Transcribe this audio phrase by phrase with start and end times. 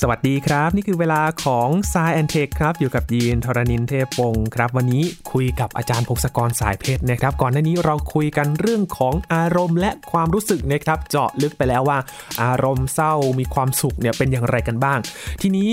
[0.00, 11.98] สวัสดีครับ นี่คือเวลาของ s ายแอนเทคครับ อยู่กับยีนทรณินเทพงศ์ครับ วันนี้คุยกับอาจารย์พงศกรสายเพชรนะครับ ก่อนหน้านี้เราคุยกันเรื่องของอารมณ์และความรู้สึกนะครับ เจาะลึกไปแล้วว่า
[12.42, 14.98] อารมณ์เศร้ามีความสุขเนี่ยเป็นอย่างไรกันบ้าง
[15.42, 15.70] ทีนี้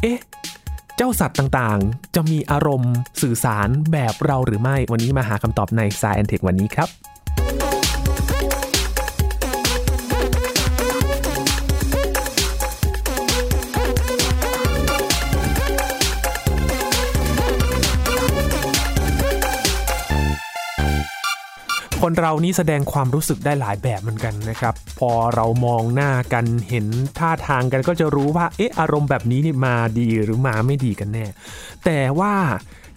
[0.00, 0.18] เอ๊ะ
[0.96, 6.88] เจ้าสัตว์ต่างๆ จะมีอารมณ์สื่อสารแบบเราหรือไม่ วันนี้มาหาคำตอบใน s ายแอนเทควันนี้ครับ
[22.04, 26.86] คนเรานี่แสดงความรู้สึกได้หลายแบบเหมือนกันนะครับ พอเรามองหน้ากันเห็น
[27.18, 31.26] ท่าทางกันก็จะรู้ว่าเอ๊ะอารมณ์แบบนี้นี่มาดีหรือมาไม่ดีกันแน่
[31.84, 32.34] แต่ว่า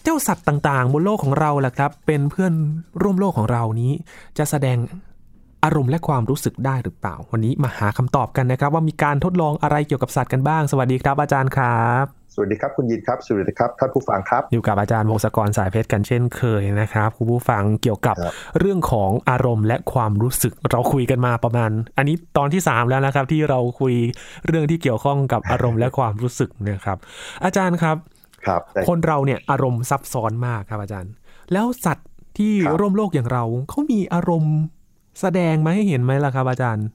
[0.04, 2.54] เจ้าสัตว์ต่างๆ บนโลกของเราล่ะครับ เป็นเพื่อน
[3.02, 3.92] ร่วมโลกของเรานี้
[4.38, 4.78] จะแสดง
[5.64, 23.96] อารมณ์และความรู้สึกได้หรือเปล่า วันนี้มาหาคำตอบกันนะครับ ว่ามีการทดลองอะไรเกี่ยวกับสัตว์กันบ้าง สวัสดีครับอาจารย์ครับสวัสดีครับคุณยินครับสวัสดีครับท่านผู้ฟังครับอยู่กับอาจารย์วงศกรสายเพชรกันเช่นเคยนะครับคุณผู้ฟังเกี่ยวกับครับเรื่องของอารมณ์และความรู้สึกเราคุยกันมาประมาณ อันนี้ตอนที่ 3 แล้วนะครับ ที่เราคุย
[24.48, 26.98] เรื่องที่เกี่ยวข้องกับอารมณ์และความรู้สึกนะครับ
[27.46, 27.98] อาจารย์ครับ
[28.48, 31.12] ครับแต่คนเราเนี่ยอารมณ์ซับซ้อนมากครับอาจารย์
[31.54, 34.56] แล้วสัตว์ที่ครับร่วมโลกอย่างเราเขามีอารมณ์
[35.22, 36.88] แสดงมาให้เห็นไหมล่ะครับอาจารย์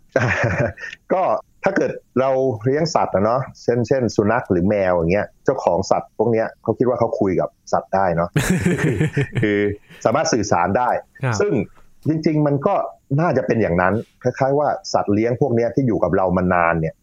[1.13, 1.23] ก็
[1.65, 2.31] ถ้าเกิดเรา
[2.65, 8.29] เลี้ยงสัตว์นะเนาะเช่นเช่น สุนัขหรือแมวอย่างเงี้ยเจ้าของสัตว์พวกเนี้ยเขาคิดว่าเขาคุยกับสัตว์ได้เนาะ
[9.43, 9.59] คือ
[10.05, 10.91] สามารถสื่อสารได้
[11.25, 11.53] ครับซึ่ง
[12.09, 12.75] จริง ๆ มันก็
[13.21, 16.95] น่าจะเป็นอย่างนั้น คล้าย ๆ ว่าสัตว์เลี้ยงพวกเนี้ยที่อยู่กับเรามานานเนี่ย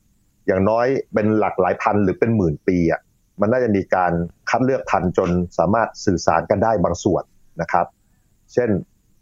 [0.47, 3.02] อย่างน้อยเป็นหลักหลายพันหรือเป็นหมื่นปีอะ
[3.41, 4.13] มันน่าจะมีการ
[4.50, 7.23] คัดเลือกพันธุ์จนสามารถสื่อสารกันได้บางส่วน
[7.61, 7.85] นะครับ
[8.53, 8.69] เช่น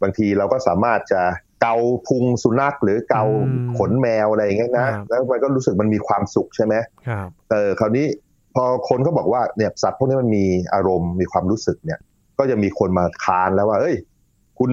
[0.02, 1.22] บางทีเราก็สามารถจะ
[1.64, 1.76] เกา
[2.08, 6.74] พุงสุนัขหรือเกาอืมขนแมวอะไรอย่างเงี้ยนะครับแล้วมันก็รู้สึกมันมีความสุขใช่ไหม
[7.08, 8.06] ครับเออคราวนี้
[8.54, 11.98] พอคนเขาบอกว่าเนี่ยสัตว์พวกนี้มันมีอารมณ์มีความรู้สึกเนี่ย
[12.38, 13.96] ก็จะมีคนมาค้านแล้วว่า เอ้ย
[14.58, 14.72] คุณ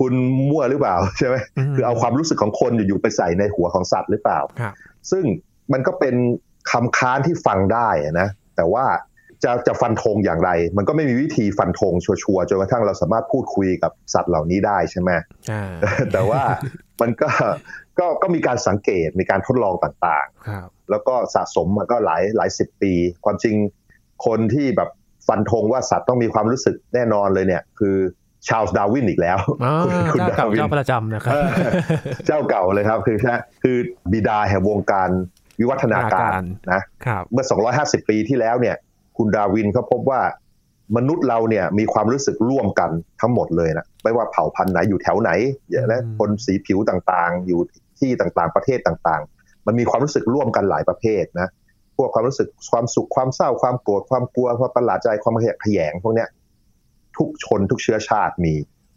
[0.00, 0.12] คุณ
[0.48, 1.36] มั่วหรือเปล่าใช่ไหม
[1.70, 4.74] มคือเอาความรู้สึกของคนอยู่ๆไปใส่ในหัวของสัตว์หรือเปล่าครับ
[5.10, 5.24] ซึ่ง
[5.72, 6.14] มันก็เป็น
[6.70, 8.84] คำค้านที่ฟังได้อะนะแต่ว่า
[9.44, 15.10] จะจะฟันธงอย่างไร มันก็ไม่มีวิธีฟันธงชัวร์ๆจนกระทั่งเราสามารถพูดคุยกับสัตว์เหล่านี้ได้ใช่ไหม
[15.50, 15.70] อ่า
[16.12, 16.42] แต่ว่า
[17.00, 17.28] มันก็
[17.98, 22.92] ก็ก็มีการสังเกตมีการทดลองต่างๆครับแล้วก็สะสมมาก็หลายหลายสิบปี
[23.24, 23.56] ความจริง
[24.26, 24.90] คนที่แบบ
[25.28, 27.96] ฟันธงว่าสัตว์ต้องมีความรู้สึกแน่นอนเลยเนี่ยคือ
[28.48, 31.48] ชาร์ลส์ดาร์วินอีกแล้วอ่าคุณเจ้าเก่าดาร์วินเจ้าประจำนะครับเออ
[32.26, 33.76] เจ้าเก่าเลยครับคือแค่คือ
[34.12, 35.10] บิดาแห่งวงการ
[35.60, 36.30] วิวัฒนาการ
[36.72, 37.44] นะครับเมื่อ
[38.02, 38.76] 250 ปีที่แล้วเนี่ย
[39.16, 40.20] คุณดาร์วินเขาพบว่า
[40.96, 42.90] มนุษย์เราเนี่ยมีความรู้สึกร่วมกัน
[43.20, 45.30] ทั้งหมดเลยนะไม่ว่าเผ่าพันธุ์ไหนอยู่แถวไหน
[45.88, 47.60] และอืมคนสีผิวต่างๆ อยู่
[47.98, 51.48] ที่ต่างๆประเทศต่างๆ มันมีความรู้สึกร่วมกันหลายประเภทนะ
[51.96, 56.28] พวกความรู้สึกความสุขความเศร้าความโกรธความกลัวความประหลาดใจความขยะแขยงพวกเนี้ย
[57.16, 58.54] ทุกชนทุกเชื้อชาติมี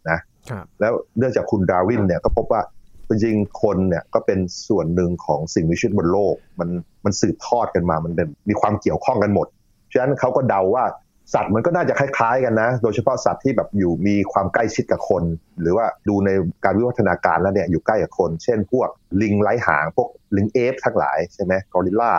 [0.10, 0.20] นะ
[0.50, 2.62] ครับแล้วเนื่องจากคุณดาร์วินเนี่ยก็พบว่า
[3.08, 6.70] จริงๆคนเนี่ยก็เป็นส่วนหนึ่งของสิ่งมีชีวิตบนโลก มัน
[7.06, 9.48] มันสืบทอดกันมามันเป็นมีความเกี่ยวข้องกันหมด
[9.94, 10.86] ฉะนั้นเขาก็เดาว่า
[11.34, 15.24] สัตว์มันก็น่าจะคล้ายๆกันนะ โดยเฉพาะสัตว์ที่แบบอยู่มีความใกล้ชิดกับคน
[15.62, 16.30] หรือว่าดูใน
[16.66, 18.90] การวิวัฒนาการแล้วเนี่ยอยู่ใกล้กับคน เช่น พวก
[19.22, 22.12] ลิงไร้หาง พวกลิง ape ทั้งหลายใช่ไหมกอริลลา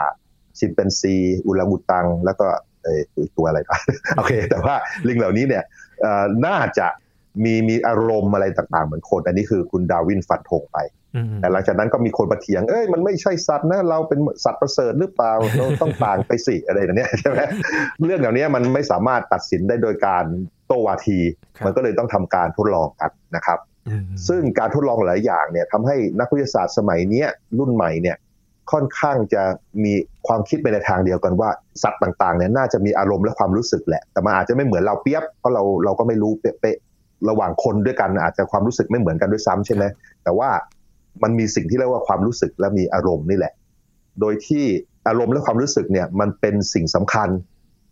[0.58, 2.46] ชิมเปนซีอุรังอุตัง แล้วก็
[2.84, 3.00] เออ
[3.36, 3.80] ตัวอะไรกัน
[4.16, 4.74] โอเค แต่ว่า
[5.08, 5.64] ลิงเหล่านี้เนี่ย
[6.46, 6.86] น่าจะ
[7.44, 10.78] มีมีอารมณ์อะไรต่างๆ เหมือนคน อันนี้คือคุณดาร์วินฟันธงไป
[11.16, 17.38] อืมแต่หลังจากนั้นก็มีคนมาเถียง เอ้ย มันไม่ใช่สัตว์นะ เราเป็นสัตว์ประเสริฐหรือเปล่า เราต้องต่างไปสิอะไรแบบเนี้ยใช่ไหม
[18.04, 20.24] เรื่องเหล่านี้มันไม่สามารถตัดสินได้โดยการ
[20.66, 21.18] โต้วาที
[21.56, 23.58] ครับมันก็เลยต้องทำการทดลองกันนะครับ
[23.88, 27.28] อืมซึ่งการทดลองหลายอย่างเนี่ยทำให้นักวิทยาศาสตร์สมัยเนี้ย
[27.58, 28.16] รุ่นใหม่เนี่ย
[28.72, 29.42] ค่อนข้างจะ
[29.84, 29.92] มี
[30.26, 31.50] ความคิดไปในทางเดียวกันว่า
[31.82, 36.93] สัตว์ต่างๆเนี่ยน่าจะมีอารมณ์และความรู้สึกแหละ แต่มันอาจจะไม่เหมือนเราเปรียบเพราะเราเราก็ไม่รู้เป๊ะๆ
[37.28, 39.84] ระหว่างคนด้วยกันอาจจะความรู้สึกไม่เหมือนกันด้วยซ้ำใช่ไหม
[40.24, 40.50] แต่ว่า
[41.22, 43.52] มันมีสิ่งที่เรียกว่าความรู้สึกและมีอารมณ์นี่แหละ
[44.20, 44.64] โดยที่
[45.08, 47.28] อารมณ์และความรู้สึกเนี่ยมันเป็นสิ่งสำคัญ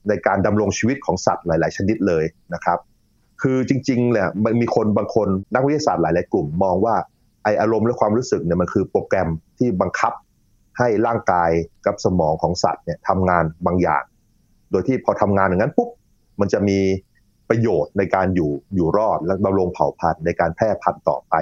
[0.09, 2.25] ในการดำรงชีวิตของสัตว์หลาย ๆ ชนิดเลย
[2.55, 2.79] นะครับ
[3.43, 6.95] คือจริงๆเนี่ยมันมีคนบางคนนักวิทยาศาสตร์หลาย ๆ กลุ่มมองว่า
[7.45, 10.13] ไออารมณ์และความรู้สึกเนี่ยมันคือโปรแกรมที่บังคับ
[10.79, 11.51] ให้ร่างกาย
[11.87, 14.03] กับสมองของสัตว์เนี่ยทำงานบางอย่าง
[14.71, 15.89] โดยที่พอทำงานอย่างนั้นปุ๊บ
[16.41, 16.79] มันจะมี
[17.53, 21.35] ประโยชน์ในการอยู่อยู่รอดและดำรงเผ่าพันธุ์ในการแพร่พันธุ์ต่อไป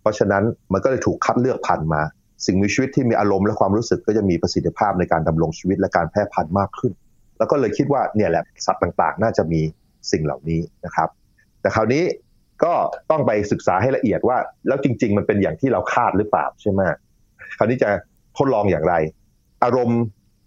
[0.00, 2.02] เพราะฉะนั้นมันก็เลยถูกคัดเลือกพันธุ์มา
[2.46, 6.92] สิ่งมีชีวิตที่มีอารมณ์และความรู้สึกก็จะมีประสิทธิภาพในการดำรงชีวิตและการแพร่พันธุ์มากขึ้น
[7.38, 9.60] แล้วก็เลยคิดว่าเนี่ยแหละสัตว์ต่างๆ น่าจะมี
[10.10, 11.08] สิ่งเหล่านี้นะครับ
[11.60, 12.02] แต่คราวนี้
[12.64, 12.72] ก็
[13.10, 14.38] ต้องไปศึกษาให้ละเอียดว่า
[14.68, 16.80] แล้วจริง ๆ มันเป็นอย่างที่เราคาดหรือเปล่าใช่ไหม
[17.58, 17.90] คราวนี้จะ
[18.38, 18.94] ทดลองอย่างไร
[19.64, 20.00] อารมณ์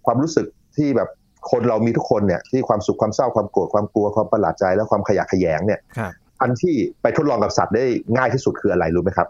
[0.06, 0.48] ความรู้สึก
[0.78, 1.10] ที่แบบ
[1.52, 6.12] คนเรามีทุกคนเนี่ยที่ความสุขความเศร้าความโกรธความกลัวความประหลาดใจและความขยะแขยงเนี่ยครับ
[6.42, 7.84] อันที่ไปทดลองกับสัตว์ได้
[8.18, 9.28] ง่ายที่สุดคืออะไรรู้ไหมครับ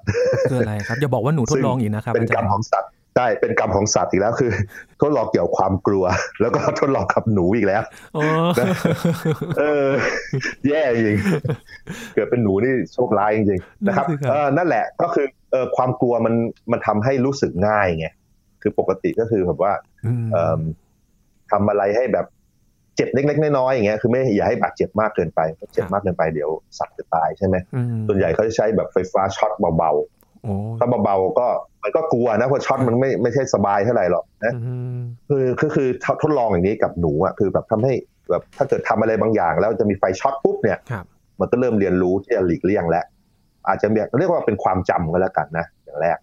[0.52, 4.52] คืออะไรครับอย่าบอกว่าหนูทดลองอีกนะครับเป็นกรรมอาจารย์ของสัตว์ใช่เป็นกรรมของสัตว์อีกแล้วคือ
[5.02, 6.06] ทดลองเกี่ยวกับความกลัว
[6.42, 7.84] แล้วก็ทดลองกับหนูอีกแล้ว
[8.18, 8.24] อ๋อ
[9.60, 9.90] เออ
[10.70, 11.18] แย่จริง
[12.14, 16.34] เกิดเป็นหนูนี่โชคร้ายจริงๆนะครับนั่นสิครับเออนั่นแหละก็คือเออความกลัวมัน
[16.72, 18.08] มันทำให้รู้สึกง่ายไง
[18.62, 19.74] คือปกติก็คือแบบว่า
[20.24, 20.62] มเอิ่ม
[21.52, 22.26] ทำอะไรให้แบบ
[22.96, 26.50] เจ็บเล็กๆน้อยๆอย่างเงี้ยคือไม่อย่าให้บาดเจ็บมากเกินไปเพราะเจ็บมากเกินไปเดี๋ยว
[26.80, 27.56] สัตว์จะตายใช่ไหม
[27.94, 29.92] มส่วนใหญ่เขาจะใช้แบบไฟฟ้าช็อตเบา
[30.44, 31.48] โอ้ๆถ้าเบาๆก็
[31.84, 35.00] มันก็กลัวนะเพราะช็อตมันไม่ไม่ใช่สบายเท่าไหร่หรอกนะอืม
[35.30, 35.88] คือก็คือ
[36.22, 37.94] ทดลองอย่างนี้กับหนูอะคือแบบทำให้
[38.30, 41.06] แบบถ้าเกิดทำอะไรบางอย่าง แล้วจะมีไฟช็อตปุ๊บเนี่ยครับ
[41.40, 43.06] มันก็เริ่มเรียนรู้ที่จะหลีกเลี่ยงแล้ว
[43.68, 43.88] อาจจะ
[44.20, 46.18] เรียกว่าเป็นความจำก็แล้วกันนะอย่างแรก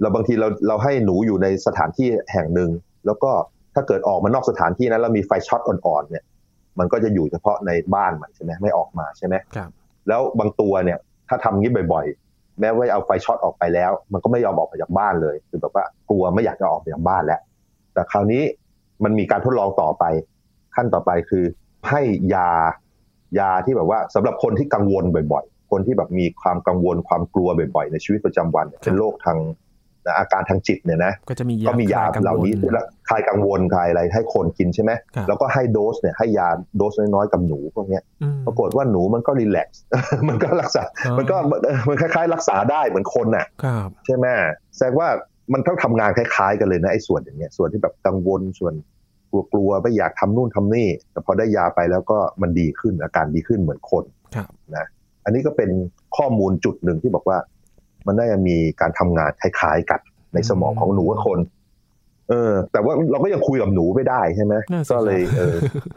[0.00, 2.70] เราบางทีเราเราให้หนูอยู่ในสถานที่แห่งหนึ่ง
[3.06, 3.30] แล้วก็
[3.74, 6.24] ถ้าเกิดออกมานอกสถานที่นั้นแล้วมีไฟช็อตอ่อนๆเนี่ย
[6.78, 9.70] มันก็จะอยู่เฉพาะในบ้านมันใช่ไหมไม่ออกมาใช่ไหมครับ
[10.08, 17.40] แล้วบางตัวเนี่ย ถ้าทำงี้บ่อยๆ แม้ว่าเอาไฟช็อตออกไปแล้ว มันก็ไม่ยอมออกมาจากบ้านเลยคือแบบว่ากลัวไม่อยากจะออกมาจากบ้านแล้ว
[17.94, 18.42] แต่คราวนี้
[19.04, 20.04] มันมีการทดลองต่อไป
[20.76, 21.44] ขั้นต่อไปคือ
[21.90, 22.02] ให้
[22.34, 22.50] ยา
[23.38, 29.38] ยาที่แบบว่าสำหรับคนที่กังวลบ่อย ๆ คนที่แบบมีความกังวลความกลัวบ่อยๆ ในชีวิตประจำวันเนี่ยเป็นโรคทาง
[30.06, 39.82] นะอาการทางจิตเนี่ยนะก็จะมียาก็มียาคลกังวลเหล่านี้แล้วคลายกังวลคลายอะไรให้คนกินใช่ไหมครับแล้วก็ให้โดสเนี่ยให้ยาโดสน้อยๆกับหนูพวกเนี้ยอืมปรากฏว่าหนูมันก็รีแลกซ์
[40.28, 44.26] มันก็รักษาอ๋อมันก็เออมันคล้ายๆ รักษาได้เหมือนคนน่ะครับใช่ไหม
[44.76, 45.08] แสดงว่า
[45.52, 48.74] มันต้องทำงานคล้ายๆกันเลยนะไอ้ส่วนอย่างเงี้ยส่วนที่แบบกังวลส่วน
[49.52, 54.04] กลัวๆไม่อยากทำนู่นทำนี่ แต่พอได้ยาไปแล้วก็มันดีขึ้นอาการดีขึ้นเหมือนคน
[54.34, 54.86] ครับนะ
[55.24, 55.70] อันนี้ก็เป็น
[56.16, 57.38] ข้อมูลจุดหนึ่งที่บอกว่า
[58.06, 60.00] มันน่าจะมีการทำงานคล้ายๆกัน
[60.34, 61.38] ในสมองของหนูกับคน
[62.28, 65.56] เออ แต่ว่าเราก็ยังคุยกับหนูไม่ได้ใช่ไหมนั่นสิก็เลยครับเออ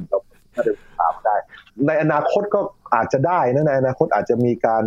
[0.10, 0.18] เรา
[0.56, 1.36] ถ้าจะตามได้
[1.88, 2.60] ในอนาคตก็
[2.96, 4.84] อาจจะได้นะในอนาคตอาจจะมีการ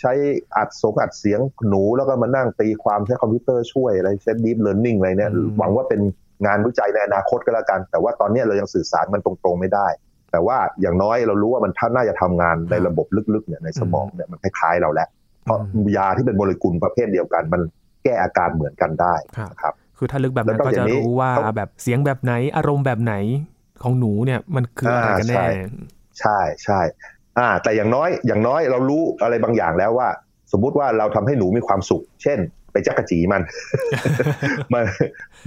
[0.00, 0.12] ใช้
[0.56, 6.00] อัดสงอัดเสียงหนูแล้วก็มานั่งตีความใช้คอมพิวเตอร์ช่วยอะไรใช้ deep learning อะไรเนี่ยหวังว่าเป็น
[6.46, 9.88] งานวิจัยในอนาคตก็แล้วกัน แต่ว่าตอนนี้เรายังสื่อสารมันตรงๆไม่ได้
[10.32, 15.08] แต่ว่าอย่างน้อยเรารู้ว่ามันท่าน่าจะทำงานในระบบลึกๆเนี่ยในสมองเนี่ยมันคล้ายๆเราแล้ว
[15.46, 15.58] เพราะ
[15.96, 17.60] ยาที่เป็นโมเลกุลประเภทเดียวกัน มัน
[18.04, 23.14] แก้อาการเหมือนกันได้ครับนะครับคือถ้าลึกแบบนั้นแล้วก็ก็อจะย่างนี้รู้ว่าต้องแบบเสียงแบบไหนอารมณ์แบบไหน
[23.82, 25.48] ของหนูเนี่ยมันคืออะไรกันแน่อ่าใช่
[26.20, 26.80] ใช่ใช่
[27.38, 30.08] อ่า แต่อย่างน้อยอย่างน้อยเรารู้อะไรบางอย่างแล้วว่า
[30.52, 32.38] สมมุติว่าเราทำให้หนูมีความสุข เช่น
[32.72, 33.42] ไปจักกะจีมัน
[34.72, 34.84] มัน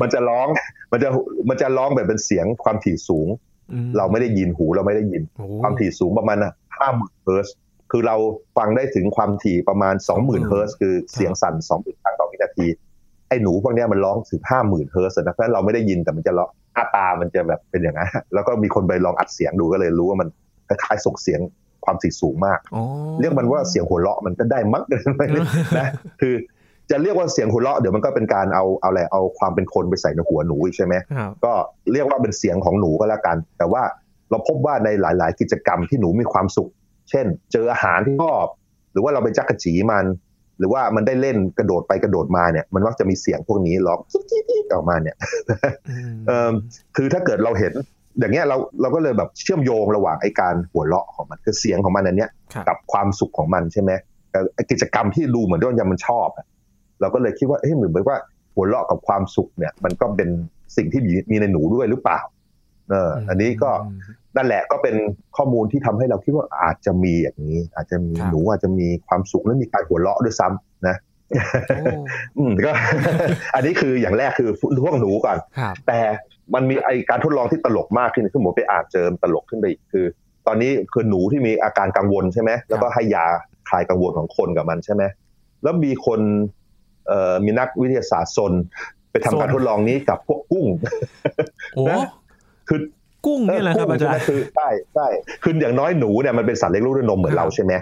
[0.02, 0.48] มันจะร้อง
[0.92, 1.10] มันจะ
[1.50, 3.28] มันจะร้องแบบเป็นเสียงความถี่สูง
[3.74, 6.38] อืมเราไม่ได้ยินหูเราไม่ได้ยินโอ้ความถี่สูงประมาณ
[6.78, 7.56] ห้าหมื่นเฮิร์ตซ์
[7.92, 8.16] คือเรา
[8.58, 12.68] ฟังได้ถึงความถี่ประมาณสองหมื่นเฮิร์ตซ์คือเสียงสั่นสองหมื่นครั้งต่อวินาที
[13.30, 20.28] ไอ้หนูพวกเนี้ยมันร้องถึงห้าหมื่นเฮิร์ตซ์นะเพราะฉะนั้นเราไม่ได้ยินแต่มันจะร้องอาตามันจะแบบเป็นอย่างนั้นแล้วก็มีคนไปลองอัดเสียงดูก็เลยรู้ว่ามัน
[20.68, 21.40] คล้ายๆส่งเสียง
[21.86, 22.84] ความถี่สูงมากอ๋อ
[23.20, 24.84] เรียกมันว่าเสียงหัวเราะมันก็ได้มั้ง
[25.80, 25.88] นะ
[26.22, 26.36] คือ
[26.92, 31.54] จะเรียกว่าเสียงหัวเราะเดี๋ยวมันก็เป็นการเอาเอาอะไรเอาความเป็นคนไปใส่ในหัวหนูอีกใช่ไหมครับก็
[31.94, 33.84] เรียกว่าเป็นเสียงของหนูก็แล้วกัน แต่ว่า
[34.30, 36.70] เราพบว่าในหลาย ๆ กิจกรรมที่หนูมีความสุข
[37.10, 38.46] เช่น เจออาหารที่ชอบ
[38.92, 40.06] หรือว่าเราไปจักกะจีมัน
[40.60, 45.16] หรือว่ามันได้เล่นกระโดดไปกระโดดมาเนี่ย มันมักจะมีเสียงพวกนี้ร้องกิ๊กกิ๊กกิ๊กออกมาเนี่ย
[45.90, 46.52] อืมเออ
[46.96, 47.74] คือถ้าเกิดเราเห็น
[48.20, 53.92] อย่างเงี้ยเราเราก็เลยแบบเชื่อมโยงระหว่างไอ้การหัวเราะของมันคือเสียงของมันอันเนี้ยครับกับความสุขของมันใช่ไหม
[54.32, 56.46] แต่ไอ้กิจกรรมที่ดูเหมือนว่ามันชอบอะ
[57.02, 58.18] เราก็เลยคิดว่าเอ้ยเหมือนแบบว่า
[58.56, 60.30] หัวเราะกับความสุขเนี่ย มันก็เป็น
[60.78, 62.20] สิ่งที่มีมีในหนูด้วยหรือเปล่า
[62.90, 64.00] เอออันนี้ก็อืม
[64.36, 64.96] นั่นแหละก็เป็น
[65.38, 70.96] ข้อมูลที่ทำให้เราคิดว่าอาจจะมีอย่างนี้ อาจจะมีครับหนูอาจจะมีความสุขและมีการหัวเราะด้วยซ้ำนะ
[71.78, 71.84] โอ้
[72.38, 72.72] อืมก็
[73.56, 74.50] อันนี้คืออย่างแรกคือ
[74.84, 76.00] พวกหนูก่อนครับแต่
[76.54, 80.06] มันมีไอการทดลองที่ตลกมากขึ้นคือผมไปอ่านเจอมตลกขึ้นไปอีกคือ
[80.48, 83.26] ตอนนี้คือหนูที่มีอาการกังวลใช่ไหมแล้วก็ให้ยา
[83.70, 85.04] คลายกังวลของคนกับมันใช่ไหม
[85.64, 86.20] แล้วมีคน
[87.08, 88.54] เอ่อมีนักวิทยาศาสตร์ซน
[89.12, 90.68] ไปทำการซนทดลองนี้กับพวกกุ้ง
[91.76, 92.00] โอ้นะ
[92.70, 92.80] คือ
[93.26, 95.08] กุ้งเนี่ยแหละครับกุ้อาจารย์ใช่ไหมคือใช่ใช่
[95.44, 97.74] คืออย่างน้อยหนูเนี่ยมันเป็นสัตว์เลี้ยงลูกด้วยนมเหมือนครับเราใช่ไหม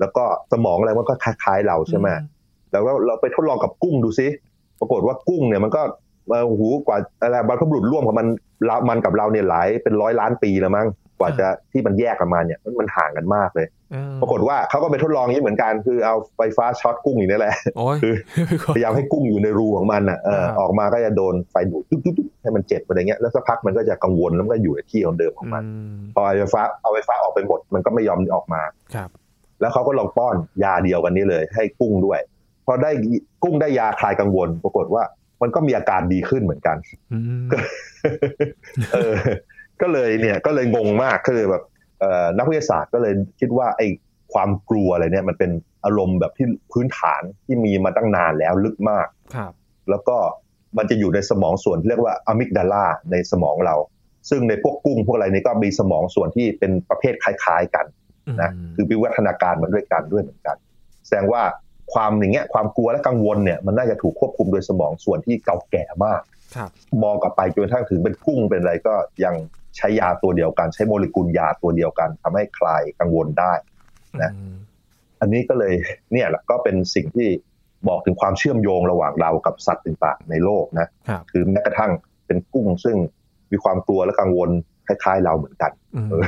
[0.00, 2.08] แล้วก็สมองอะไรมันก็คล้ายๆเราใช่ไหม
[2.72, 4.26] แล้วก็เราไปทดลองกับกุ้งดูซิ
[4.80, 5.82] ปรากฏว่ากุ้งเนี่ยมันก็
[6.28, 8.26] เอ่อหูกว่าอะไรบรรพบุรุษร่วมของมัน
[8.66, 10.86] เรามันกับเราเนี่ยหลายเป็นร้อยล้านปีแล้วมั้ง
[11.18, 18.14] กว่าจะที่มันแยกกันมาเนี่ยมันมันห่างกันมากเลยเออปรากฏว่าเขาก็ไปทดลองอย่างนี้เหมือนกัน คือเอาไฟฟ้าช็อตกุ้งอย่างนี้แหละโอ้ยคือ
[18.74, 28.62] พยายามให้กุ้งอยู่ในรูของมันอะเออครับออกมาก็จะโดนไฟดูดตุ๊บๆๆให้มันเจ็บอะไรเงี้ยแล้วสักพักมันก็จะกังวลแล้วมันก็อยู่ในที่ของเดิมของมันอืมพอไฟฟ้าเอาไฟฟ้าออกไปหมดมันก็ไม่ยอมออกมา
[28.94, 29.08] ครับ
[29.60, 32.20] แล้วเขาก็ลองป้อนยาเดียวกันนี้เลย ให้กุ้งด้วย
[32.66, 32.90] พอได้
[33.42, 35.02] กุ้งได้ยาคลายกังวล ปรากฏว่า
[35.42, 36.76] มันก็มีอาการดีขึ้นเหมือนกัน
[37.12, 37.46] อืม
[38.92, 39.14] เออ
[39.82, 41.62] ก็เลยเนี่ยก็เลยงงมากก็เลยแบบ
[42.00, 43.86] เอ่อนักวิทยาศาสตร์ก็เลยคิดว่าไอ้
[44.32, 45.50] ความกลัวอะไรเนี่ยมันเป็น
[45.84, 49.52] อารมณ์แบบที่พื้นฐานที่มีมาตั้งนานแล้วลึกมากครับ
[49.90, 50.16] แล้วก็
[50.78, 53.76] มันจะอยู่ในสมองส่วนที่เรียกว่าอะมิกดาลาในสมองเรา
[54.30, 57.86] ซึ่งในพวกกุ้งพวกอะไรนี่ก็มีสมองส่วนที่เป็นประเภทคล้าย ๆกัน
[58.42, 60.56] นะอืมคือวิวัฒนาการมันด้วยกันด้วยเหมือนกัน
[61.06, 61.42] แสดงว่า
[61.92, 66.20] ความอย่างเงี้ยความกลัวและกังวลเนี่ยมันน่าจะถูกควบคุมโดยสมองส่วนที่เก่าแก่มาก
[66.56, 66.70] ครับ
[67.02, 69.34] มองกลับไปจนกระทั่งถึงเป็นกุ้งเป็นอะไรก็ยัง
[69.76, 73.52] ใช้ยาตัวเดียวกัน ใช้โมเลกุลยาตัวเดียวกันทำให้คลายกังวลได้
[74.22, 74.56] นะอืม
[75.20, 75.74] อันนี้ก็เลย
[76.12, 77.28] เนี่ยแหละก็เป็นสิ่งที่
[77.88, 81.90] บอกถึงความเชื่อมโยงระหว่างเรากับสัตว์ต่างๆในโลกนะครับคือแม้กระทั่ง
[82.26, 82.96] เป็นกุ้งซึ่ง
[83.50, 84.50] มีความกลัวและกังวล
[84.86, 86.22] คล้ายๆเราเหมือนกันอืมเออ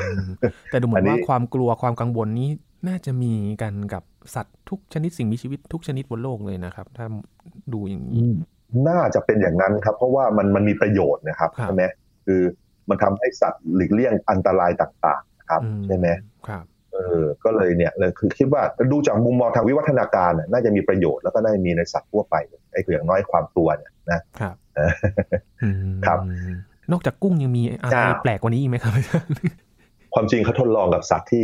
[0.71, 2.49] แต่ดูเหมือัอนนนี้ว่าความกลัวความกังวลนี้
[2.89, 4.03] น่าจะมีกันกับ
[4.35, 7.07] สัตว์ทุกชนิดสิ่งมีชีวิตทุกชนิดบนโลกเลยนะครับ ถ้า
[7.73, 8.15] ดูอย่างนี้
[8.89, 11.85] น่าจะเป็นอย่างนั้นครับ เพราะว่ามันมันมีประโยชน์นะครับครับใช่ไหม
[12.27, 12.43] คือ
[12.91, 16.09] มันทำให้สัตว์หลีกเลี่ยงอันตรายต่างๆนะครับอืใช่ไหม
[16.49, 22.35] ครับเออก็เลยเนี่ยเลยคือคิดว่าดูจากมุมมองทางวิวัฒนาการน่ะน่าจะมีประโยชน์แล้วก็น่าจะมีในสัตว์ทั่วไป
[22.73, 24.93] ไอ้คืออย่างน้อยความกลัวเนี่ยนะครับเออ
[25.63, 26.19] อืมครับ
[26.93, 29.35] นอกจากกุ้งยังมีอะไรจ้าแปลกกว่านี้อีกไหมครับอาจารย์
[30.15, 31.43] ความจริงเขาทดลองกับสัตว์ที่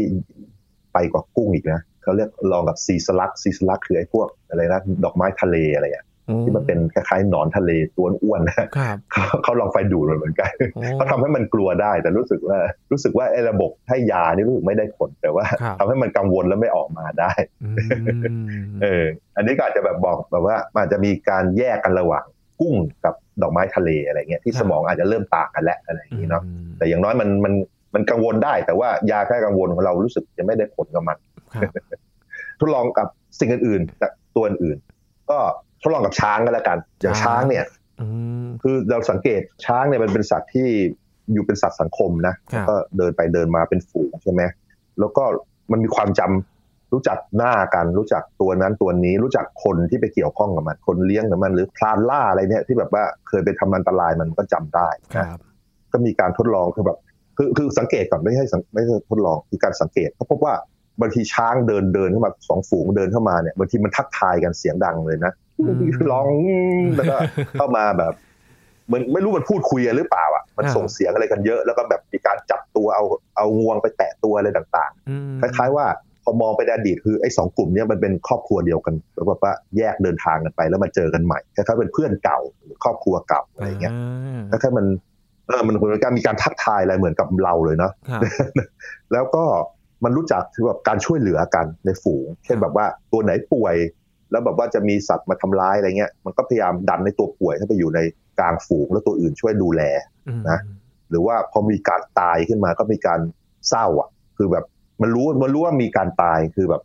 [0.93, 6.07] ไปกว่ากุ้งอีกนะเขาเรียกลองกับซีสลักซีสลักคือไอ้พวกอะไรนะดอกไม้ทะเลอะไรอย่าง
[6.43, 12.59] ที่มันเป็นคล้ายๆหนอนทะเลตัวอ้วนๆนะครับเขาเขาลองไฟดูดมันเหมือนกันโอ้เขาทำให้มันกลัวได้ แต่รู้สึกว่า
[12.93, 17.33] รู้สึกว่าไอ้ระบบให้ยานี่รู้สึกไม่ได้ผลแต่ว่าครับทำให้มันกังวลแล้วไม่ออกมาได้
[17.64, 19.04] อืมเออ
[19.37, 22.25] อันนี้ก็อาจจะแบบบอกแบบว่ามันอาจจะมีการแยกกันระหว่าง
[22.61, 27.54] กุ้งกับดอกไม้ทะเลอะไรเงี้ยที่สมองอาจจะเริ่มต่างกันแล้วอะไรอย่างนี้เนาะมแต่อย่างน้อยมันมัน
[27.95, 31.19] มันกังวลได้ แต่ว่ายาแก้กังวลของเรารู้สึกจะไม่ได้ผลกับมัน
[31.54, 31.71] ครับ
[32.61, 35.38] ทดลองกับสิ่งอื่นๆแต่ตัวอื่นๆก็
[35.85, 37.64] ทดลองกับช้างก็แล้วกัน อย่างช้างเนี่ย
[38.00, 38.07] อื
[38.45, 40.69] มคือเราสังเกตช้างเนี่ยมันเป็นสัตว์ที่
[41.33, 44.43] อยู่เป็นสัตว์สังคมนะครับก็เดินไปเดินมาเป็นฝูงใช่ไหม
[45.00, 45.25] แล้วก็
[45.73, 55.41] มันมีความจำรู้จักหน้ากันรู้จักตัวนั้นตัวนี้รู้จักคนที่ไปเกี่ยวข้องกับมัน คนเลี้ยงกับมัน หรือพลานล่าอะไรเนี่ยที่แบบว่าเคยไปทำอันตรายมันก็จำได้คนะรับ
[55.93, 56.99] ก็มีการทดลองคือแบบ
[57.37, 60.55] คือคือสังเกตก่อนไม่ใช่สังไม่ใช่ทดลองคือการสังเกตเขาพบว่า
[61.01, 65.83] บางทีช้างเดินเดินเข้ามาสองฝูงเดินเข้ามาเนี่ยบางทีมันทักทายกันเสียงดังเลยนะอืม
[66.13, 66.29] ร้อง
[66.97, 67.17] แล้วก็
[67.59, 68.15] เข้ามาแบบ
[68.87, 73.05] เหมันไม่รู้มันพูดคุยกันหรือเปล่าอะมันอ่าส่งเสียงอะไรกันเยอะ แล้วก็แบบมีการจับตัวเอา
[73.37, 75.87] เอางวงไปแตะตัวอะไรต่างอืมๆคล้ายๆว่า
[76.25, 83.93] พอมองไปในอดีตคือไอ้สองกลุ่มเนี้ยมันเป็นครอบครัวเดียวกันแล้วแบบว่าแยกเดินทางกันไป แล้วมาเจอกันใหม่คล้ายๆเป็นเพื่อนเก่าหรือครอบครัวเก่าอะไรอย่างเงี้ย
[84.51, 84.87] อ่าคล้ายๆมัน
[85.49, 88.21] เออมันเหมือนการมีการทักทายอะไรเหมือนกับเราเลยเนาะครับ
[89.13, 89.45] แล้วก็
[90.04, 93.75] มันรู้จักคือแบบการช่วยเหลือกันในฝูง เช่นแบบว่าตัวไหนป่วย
[94.30, 98.00] แล้วแบบว่าจะมีสัตว์มาทำร้ายอะไรเงี้ย มันก็พยายามดันในตัวป่วยให้ไปอยู่ใน
[98.38, 99.82] กลางฝูงแล้วตัวอื่นช่วยดูแล
[100.28, 100.58] อืมนะ
[101.11, 103.20] หรือว่าพอมีการตายขึ้นมาก็มีการ
[103.68, 104.64] เศร้าอะ คือแบบ
[105.02, 106.82] มันรู้มันรู้ว่ามีการตายคือแบบ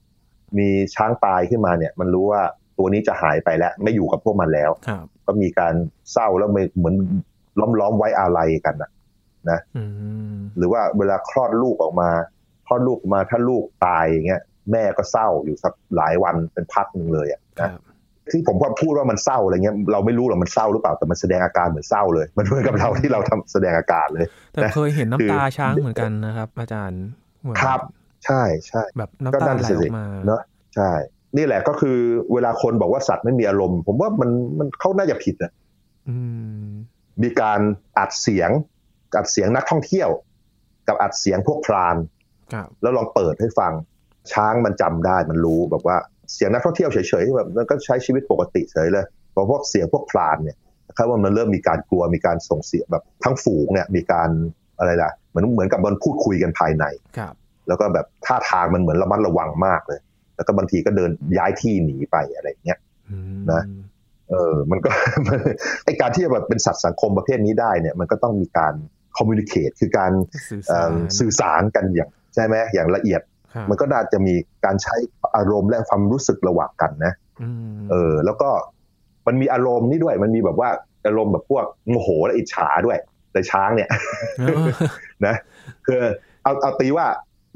[0.57, 2.41] มีช้างตายขึ้นมาเนี่ย มันรู้ว่า
[2.77, 5.73] ตัวนี้จะหายไปแล้ว ไม่อยู่กับพวกมันแล้วครับก็มีการ
[6.11, 6.95] เศร้าแล้วไม่เหมือน
[7.59, 9.83] ล้อมล้อมๆไว้อาลัยกันนะอื
[10.35, 12.09] มหรือว่าเวลาคลอดลูกออกมา
[12.69, 17.81] คลอดลูกออกมาถ้าลูกตายอย่างเงี้ยแม่ก็เศร้าอยู่สักหลายวันเป็นพักหนึ่งเลยอะครันะบ
[18.31, 27.01] ที่ผมว่าพูดว่ามันเศร้าอะไรเงี้ยเราไม่รู้หรอกมันเศร้าหรือเปล่าแต่มันแสดงอาการเหมือนเศร้าเลย มันเหมือนกับเราที่เราทำแสดงอาการเลย แต่นะเคยเห็นน้ำคือตาช้างเหมือนกันนะครับ อาจารย์
[27.41, 27.79] เหมือนครับ
[28.25, 30.41] ใช่ใช่แบบน้ำก็ตานั่นไหลสิออกมาเนอะ
[30.75, 30.91] ใช่
[31.37, 31.97] นี่แหละก็คือ
[32.33, 35.51] เวลาคนบอกว่าสัตว์ไม่มีอารมณ์ ผมว่ามันมันเขาน่าจะผิดนะ
[36.09, 36.17] อื
[36.63, 36.69] ม
[37.23, 37.59] มีการ
[37.97, 38.49] อัดเสียง
[39.17, 40.09] อัดเสียงนักท่องเที่ยว
[40.87, 42.18] กับอัดเสียงพวกพรานครับ
[42.81, 43.73] แล้วลองเปิดให้ฟัง
[44.31, 45.97] ช้างมันจำได้มันรู้แบบว่า
[46.33, 50.57] เสียงนักท่องเที่ยวเฉยๆแบบมันก็ใช้ชีวิตปกติเฉยเลยพอพวกเสียงพวกพลานเนี่ย
[50.89, 54.29] นะครับว่ามันเริ่มมีการกลัวมีการส่งเสียงแบบทั้งฝูงเนี่ยมีการ
[54.77, 56.85] อะไรล่ะเหมือนเหมือนกับมันพูดคุยกันภายใน
[57.17, 57.33] ครับ
[57.67, 59.99] แล้วก็แบบท่าทางมันเหมือนระมัดระวังมากเลย
[60.35, 62.79] แล้วก็บางทีก็เดินย้ายที่หนีไปอะไรอย่างเงี้ย
[63.09, 63.63] อืมนะ
[64.29, 64.89] เออมันก็
[65.85, 68.73] ไอการที่จะแบบเป็นสัตว์สังคมประเภทนี้ได้เนี่ยมันก็ต้องมีการ
[69.17, 70.11] คอมมูนิเคตคือการ
[70.49, 73.21] สื่อเอิ่สารมสื่อสารกันอย่าง ใช่ไหมอย่างละเอียด
[73.53, 74.33] ครับมันก็น่าจะมี
[74.65, 74.95] การใช้
[75.37, 78.49] อารมณ์และความรู้สึกระหว่างกันนะอืมเออ แล้วก็
[79.27, 80.69] มันมีอารมณ์นี่ด้วย มันมีแบบว่า
[81.07, 82.97] อารมณ์แบบพวกโมโหและอิจฉาด้วย
[83.31, 83.89] แต่ช้างเนี่ย
[84.39, 84.65] เออ
[85.25, 85.35] นะ
[85.85, 86.01] คือ
[86.43, 87.07] เอาเอาตีว่า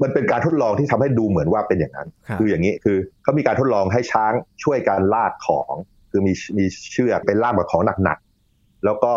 [0.02, 4.32] มันเป็นการทดลองที่ทำให้ดูเหมือนว่าเป็นอย่างนั้นครับคืออย่างนี้คือเขามีการทดลองให้ช้าง
[4.64, 5.74] ช่วยการลากของ
[6.10, 9.12] คือมีมีเชือกไปล่ามกับของหนักๆแล้วก็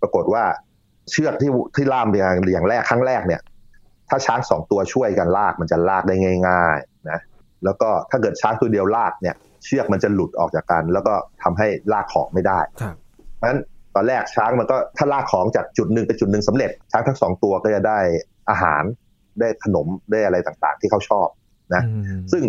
[0.00, 0.44] ปรากฏว่า
[1.10, 3.40] เชือกที่ที่ล่ามอย่างอย่างแรกครั้งแรกเนี่ย
[4.08, 6.14] ถ้าช้างสองตัวช่วยกันลากมันจะลากได้
[6.48, 7.20] ง่าย ๆ นะ
[7.64, 12.94] แล้วก็ถ้าเกิดช้างตัวเดียวลากเนี่ย เชือกมันจะหลุดออกจากกัน แล้วก็ทำให้ลากของไม่ได้ครับ
[13.36, 13.60] เพราะฉะนั้น
[13.94, 17.98] ตอนแรกช้างมันก็ถ้าลากของจากจุดหนึ่งไปจุดหนึ่งสำเร็จ ช้างทั้งสองตัวก็จะได้
[18.50, 18.82] อาหาร
[19.40, 21.28] ได้ขนมได้อะไรต่างๆ ที่เขาชอบ
[21.74, 22.42] นะอืมซึ่ง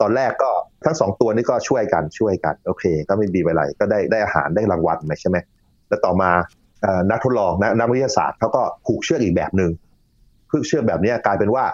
[0.00, 0.50] ตอนแรกก็
[0.84, 5.36] ทั้งสองตัวนี้ก็ช่วยกันช่วยกันโอเค ก็ไม่มีอะไรก็ได้ได้อาหารได้รางวัลใช่ไหม
[5.88, 6.30] แล้วต่อมา
[6.82, 9.70] เอ่อนักทดลองนะนักวิทยาศาสตร์เขาก็ผูกเชือกอีกแบบหนึ่ง
[10.54, 11.64] ผูกเชือกแบบเนี้ยกลายเป็นว่า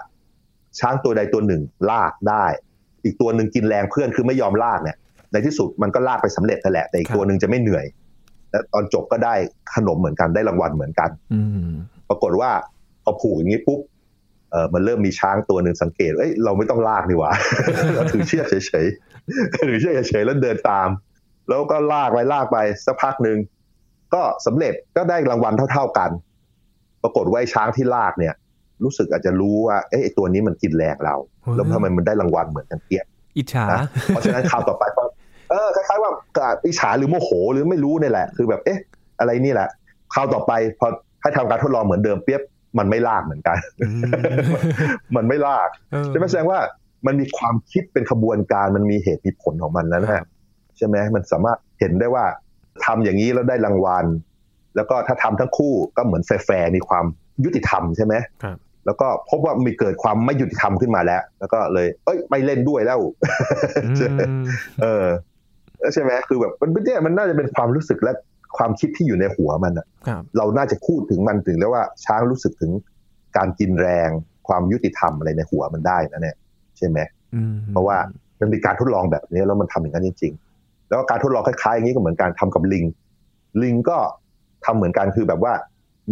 [0.79, 1.61] ช้างตัวใดตัวหนึ่ง
[1.91, 2.45] ลากได้
[3.03, 4.97] อีกตัวหนึ่งกินแรงเพื่อนคือไม่ยอมลากเนี่ย
[5.31, 7.85] ในที่สุดมันก็ลากไปสำเร็จนั่นแหละแต่อีกตัวหนึ่งจะไม่เหนื่อย
[8.51, 9.33] และตอนจบก็ได้
[9.75, 11.71] ขนมเหมือนกันได้รางวัลเหมือนกัน อืม
[12.09, 12.51] ปรากฏว่า
[13.03, 13.79] พอผูกอย่างนี้ปุ๊บ
[14.51, 17.31] เออมันเริ่มมีช้างตัวหนึ่งสังเกตเอ้ยเราไม่ต้องลากนี่หว่า
[17.95, 20.89] เราถือเชือกเฉยๆถือเชือกเฉยๆแล้วเดินตาม
[21.47, 23.37] แล้วก็ลากไปลากไปสักพักหนึ่ง
[24.13, 26.09] ก็สำเร็จก็ได้รางวัลเท่า ๆกัน
[27.03, 28.33] ปรากฏว่าไอ้ช้างที่ลากเนี่ย
[28.83, 31.15] รู้สึกอาจจะรู้ว่าเอ้ยไอ้ตัวนี้มันกินแรงเรา
[31.55, 33.05] แล้วทำไมมันได้รางวัลเหมือนกันเทียบ
[33.37, 35.03] อิจฉานะเพราะฉะนั้นคราวต่อไปก็
[35.49, 38.79] เออคล้ายๆว่ากะอิจฉาหรือโมโหหรือไม่รู้นี่แหละ คือแบบเอ๊ะ
[39.19, 39.69] อะไรนี่แหละ
[40.13, 40.87] คราวต่อไปพอ
[41.21, 42.41] ให้ทำการทดลองเหมือนเดิมเปียบ
[42.79, 44.01] มันไม่ลากเหมือนกันอืม
[45.15, 46.59] มันไม่ลากเออใช่ไหมแสดงว่า
[47.07, 50.25] มันมีความคิดเป็นขบวนการมันมีเหตุมีผลของมันนะครัฮะบ
[50.77, 52.25] ใช่ไหมมันสามารถเห็นได้ว่า
[52.85, 54.05] ทำอย่างนี้แล้วได้รางวัล
[54.75, 57.05] แล้วก็ถ้าทำทั้งคู่ก็เหมือนแฟร์ๆมีความ
[57.43, 62.99] ยุติธรรมใช่ไหมครับ แล้วก็พบว่ามีเกิดความไม่ยุติธรรมขึ้นมาแล้ว แล้วก็เลย เอ้ย ไม่เล่นด้วยแล้ว
[63.85, 64.43] อืม
[64.81, 65.05] เออ
[65.93, 68.13] ใช่ไหมคือแบบมันเนี่ยมันน่าจะเป็นความรู้สึกและ
[68.57, 72.71] ความคิดที่อยู่ในหัวมันอะครับเราน่าจะพูดถึงมันถึงแล้วว่าช้างรู้สึกถึง
[73.37, 74.09] การกินแรง
[74.47, 76.35] ความยุติธรรมอะไรในหัวมันได้นะเนี่ย
[76.77, 76.99] ใช่ไหม
[77.35, 77.97] อืมเพราะว่า
[78.39, 82.85] มันมีการทดลองแบบนี้แล้วมันทำอย่างนั้นจริง ๆ แล้วก็การทดลองคล้ายๆอย่างนี้ก็เหมือนการทำกับลิง
[83.63, 83.97] ลิงก็
[84.65, 85.53] ทำเหมือนกันคือแบบว่า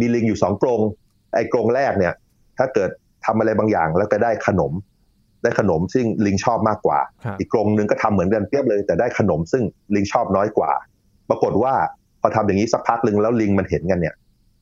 [0.00, 0.80] มีลิงอยู่สองกรง
[1.34, 2.12] ไอ้กรงแรกเนี่ย
[2.60, 2.90] ถ้าเกิด
[3.26, 4.72] ทำอะไรบางอย่างแล้วก็ได้ขนม
[5.42, 9.62] ได้ขนมซึ่งลิงชอบมากกว่าครับอีกกรงหนึ่งก็ทำเหมือนกันเปรียบเลย แต่ได้ขนมซึ่ง
[9.94, 10.70] ลิงชอบน้อยกว่า
[11.30, 11.72] ปรากฏว่า
[12.20, 14.14] พอทำอย่างนี้สักพักหนึ่งแล้วลิงมันเห็นกันเนี่ย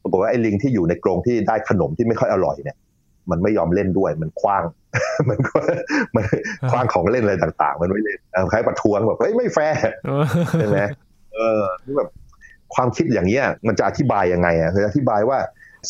[0.02, 2.76] ปรากฏว่าไอ้ลิงที่อยู่ในกรงที่ได้ขนมที่ไม่ค่อยอร่อยเนี่ย
[3.30, 4.64] มันไม่ยอมเล่นด้วย มันคว้าง
[5.28, 5.56] มันก็
[6.14, 6.24] มัน
[6.70, 10.24] คว้างของเล่นอะไรต่าง ๆ มันไม่เล่นเออคล้ายประท้วงแบบเฮ้ยไม่แฟร์เออ
[10.60, 10.78] ใช่ไหม
[11.34, 12.10] เออนี่แบบ
[12.74, 15.38] ความคิดอย่างเนี้ยมันจะอธิบายยังไงอะคืออธิบายว่า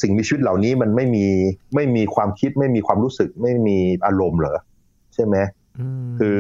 [0.01, 1.27] สิ่งมีชีวิตเหล่านี้มันไม่มี
[1.75, 4.59] ไม่มีความคิดไม่มีความรู้สึก ไม่มีอารมณ์เหรอ
[5.15, 5.37] ใช่ไหม
[6.09, 6.37] มคือ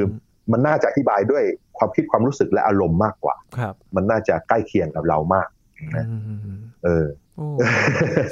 [0.53, 1.43] มันน่าจะอธิบายด้วย
[1.79, 5.49] ความคิดความรู้สึกและอารมณ์มากกว่าครับ มันน่าจะใกล้เคียงกับเรามาก
[5.97, 6.17] นะอื
[6.57, 7.07] มเออ
[7.37, 7.47] โอ้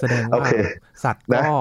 [0.01, 0.53] แสดงโอว่าเค
[1.05, 1.57] สัตว์นะก็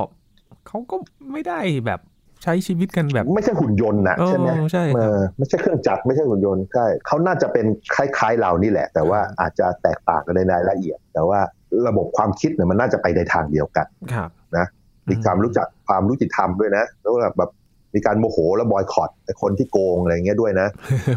[0.68, 0.96] เขาก็
[1.32, 2.02] ไม่ได้แบบ
[2.44, 7.66] ใช้ชีวิตกันแบบ ไม่ใช่หุ่นยนต์นะเออใช่ไหมใช่ครับเออไม่ใช่เครื่องจักรไม่ใช่หุ่นยนต์ใช่เขาน่าจะเป็น
[7.96, 11.40] คล้ายๆเรานี่แหละ แต่ว่าอาจจะแตกต่างกันในรายละเอียด แต่ว่า
[11.88, 14.66] ระบบความคิดเนี่ยมันน่าจะไปในทางเดียวกันครับนะ
[15.10, 17.52] มีความรู้จักความรู้จิตธรรมด้วยนะ แล้วก็แบบ
[17.96, 20.68] มีการโมโหแล้วบอยคอตไอ้คนที่โกงอะไรเงี้ยด้วยนะ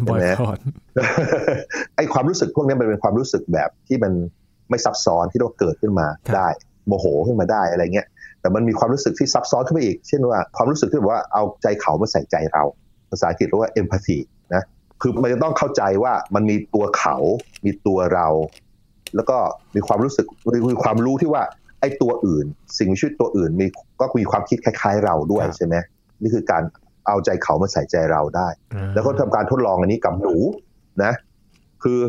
[0.09, 0.59] บอยใช่ไหมคอต
[1.97, 4.13] ไอ้ความรู้สึกพวกนี้มันเป็นความรู้สึกแบบที่มัน
[4.71, 6.49] ไม่ซับซ้อนที่เราเกิดขึ้นมาได้
[6.89, 8.07] โมโหขึ้นมาได้อะไรเงี้ย
[8.41, 12.63] แต่มันมีความรู้สึกที่ซับซ้อนขึ้นไปอีก เช่นว่าความรู้สึกที่แบบว่าเอาใจเขามาใส่ใจเรา
[13.11, 14.19] ภาษาอังกฤษเรียกว่า empathy
[14.55, 14.63] นะ
[15.01, 17.17] คือมันจะต้องเข้าใจว่ามันมีตัวเขา
[17.65, 18.27] มีตัวเรา
[19.17, 19.37] แล้วก็
[19.77, 20.27] มีความรู้สึก
[20.71, 21.43] มีความรู้ที่ว่า
[21.81, 22.47] ไอ้ตัวอื่น
[22.79, 23.67] สิ่งมีชีวิตตัวอื่นมี
[24.01, 25.75] ก็มีความคิดคล้าย ๆ เราด้วยใช่ไหม
[26.23, 26.63] นี่คือการ
[27.07, 28.49] เอาใจเขามาใส่ใจเราได้
[28.95, 30.37] แล้วก็ทำการทดลองอันนี้กับหนู
[31.05, 31.13] นะ
[31.83, 32.01] คือ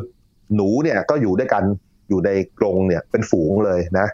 [0.56, 1.64] หนูเนี่ยก็อยู่ด้วยกัน
[2.10, 4.08] อยู่ในกรงเนี่ยเป็นฝูงเลยนะ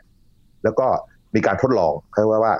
[0.64, 0.88] แล้วก็
[1.36, 2.54] มีการทดลองเขาว่าว่า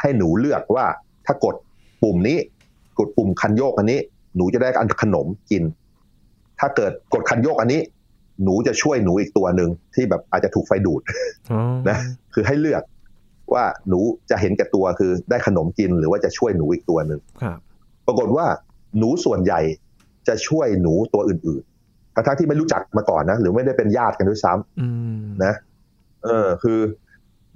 [0.00, 0.86] ให้หนูเลือกว่า
[1.26, 1.54] ถ้ากด
[2.02, 2.38] ปุ่มนี้
[2.98, 3.98] กดปุ่มคันโยกอันนี้
[4.36, 5.62] หนูจะได้อันขนมกิน
[6.60, 7.80] ถ้าเกิดกดคันโยกอันนี้
[8.42, 11.02] หนูจะช่วยหนูอีกตัวหนึ่งที่แบบอาจจะถูกไฟดูด
[11.52, 11.98] อ๋อนะ
[12.34, 12.82] คือให้เลือก
[13.54, 17.58] ว่าหนูจะเห็นแก่ตัวคือได้ขนมกินหรือว่าจะช่วยหนูอีกตัวหนึ่งครับ
[18.06, 18.46] ปรากฏว่า
[18.98, 19.60] หนูส่วนใหญ่
[20.28, 24.88] จะช่วยหนูตัวอื่นๆทั้งๆที่ไม่รู้จักมาก่อนนะ หรือไม่ได้เป็นญาติกันด้วยซ้ำอื
[25.20, 25.54] มนะ
[26.24, 26.80] เออ คือ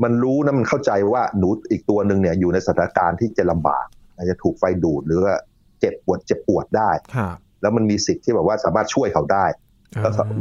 [0.03, 3.87] มันรู้นะมันเข้าใจว่าหนูอีกตัวหนึ่งเนี่ย อยู่ในสถานการณ์ที่จะลำบาก
[4.17, 5.35] อาจจะถูกไฟดูดหรือว่า
[5.81, 9.68] เจ็บปวดเจ็บปวดได้ครับแล้วมันมีสิทธิ์ที่แบบว่าสามารถช่วยเขาได้แล้ว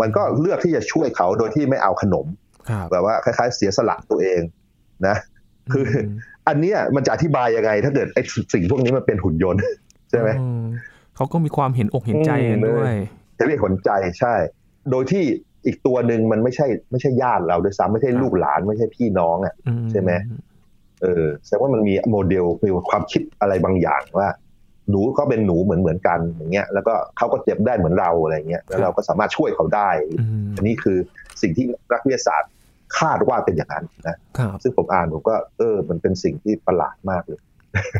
[0.02, 2.26] มันก็เลือกที่จะช่วยเขาโดยที่ไม่เอาขนม
[2.70, 4.42] ครับแบบว่าคล้ายๆ เสียสละตัวเอง
[5.08, 5.16] นะ
[5.74, 6.10] คือม
[6.48, 8.22] อันเนี้ยมันจะอธิบายยังไง ถ้าเกิดไอ้
[8.54, 9.62] สิ่งพวกนี้มันเป็นหุ่นยนต์
[10.10, 10.48] ใช่ไหมอื
[11.16, 12.96] เขาก็มีความเห็นอกเห็นใจกันอืมด้วย
[13.40, 14.34] จะเรียกขนใจใช่
[14.92, 15.24] โดยที่
[15.66, 20.12] อีกตัวหนึ่งมันไม่ใช่ ไม่ใช่ญาติเราด้วยซ้ำไม่ใช่ลูกหลานไม่ใช่พี่น้องอะอืใช่ไหม
[21.02, 24.30] เออแสดงว่ามันมีโมเดลมีความคิดอะไรบางอย่างว่า
[24.90, 30.98] หนูก็เป็นหนูเหมือนเหมือนกันอย่างเงี้ยแล้วก็เขาก็เจ็บได้เหมือนเราอะไรเงี้ยแล้วเราก็สามารถช่วยเขาได้อืมอันนี้คือ
[31.42, 32.52] สิ่งที่นักวิทยาศาสตร์
[33.00, 37.40] คาดว่าเป็นอย่างนั้นนะครับซึ่งผมอ่านผมก็ เออ มันเป็นสิ่งที่ประหลาดมากเลย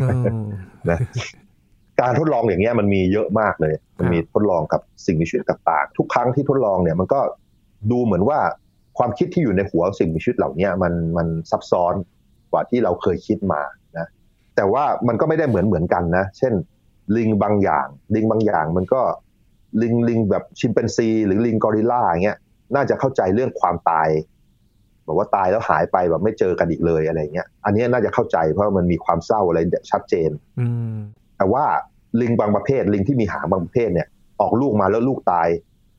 [0.02, 0.26] เออ
[0.90, 1.00] นะ
[2.02, 7.20] การทดลองอย่างเงี้ยมันมีเยอะมากเลย มันมีทดลองกับสิ่งมีชีวิตต่างๆทุกครั้งที่ทดลองเนี่ย มันก็
[7.92, 8.40] ดูเหมือนว่า
[8.98, 11.94] ความคิดที่อยู่ในหัวสิ่งมีชีวิตเหล่านี้มันมันซับซ้อน
[12.52, 13.62] กว่าที่เราเคยคิดมา
[13.98, 14.08] นะ
[14.56, 16.54] แต่ว่ามันก็ไม่ได้เหมือนเหมือนกันนะ เช่น
[17.16, 19.02] ลิงบางอย่าง ลิงบางอย่างมันก็
[19.82, 22.38] ลิงลิงแบบชิมเปนซี หรือลิงกอริลลาอย่างเงี้ย
[22.76, 24.10] น่าจะเข้าใจเรื่องความตาย
[25.08, 29.60] บอกว่าตายแล้วหายไปแบบไม่เจอกันอีกเลยอะไรเงี้ย อันนี้น่าจะเข้าใจเพราะมันมีความเศร้าอะไร
[29.92, 30.96] ชัดเจน อืม
[31.38, 31.64] แต่ว่า
[32.22, 34.08] ลิงบางประเภท ลิงที่มีหางบางประเภทเนี่ย
[34.42, 35.48] ออกลูกมาแล้วลูกตาย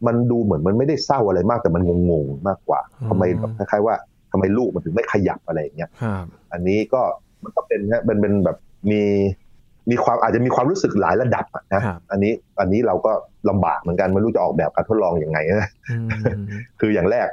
[0.06, 3.94] มันดูเหมือนมันไม่ได้เศร้าอะไรมากแต่มันงงๆมากกว่าทำไมแบบคล้ายๆว่า
[4.32, 7.02] ทำไมลูกมันถึงไม่ขยับอะไรอย่างเงี้ยครับอันนี้ก็
[7.42, 8.56] มันก็เป็นฮะเป็นเป็นแบบ
[8.90, 9.02] มี
[9.90, 13.12] มีความอาจจะมีความรู้สึกหลายระดับอะนะครับอันนี้อันนี้เราก็
[13.48, 16.08] ลำบากเหมือนกันไม่รู้จะออกแบบการทดลองอยังไงนะอืม
[16.80, 17.28] คืออย่างแรก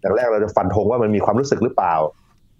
[0.00, 1.94] อย่างแรกเราจะฟันธงว่ามันมีความรู้สึกหรือเปล่า